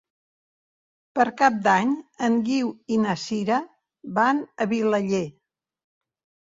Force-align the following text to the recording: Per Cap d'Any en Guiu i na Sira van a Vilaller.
Per 1.19 1.25
Cap 1.41 1.59
d'Any 1.67 1.93
en 2.29 2.39
Guiu 2.49 2.73
i 2.97 2.99
na 3.05 3.17
Sira 3.27 3.63
van 4.21 4.43
a 4.67 4.73
Vilaller. 4.75 5.27